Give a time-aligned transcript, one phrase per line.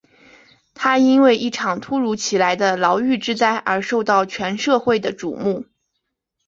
[0.73, 5.65] 他因为一场突如其来的牢狱之灾而受到全社会的瞩目。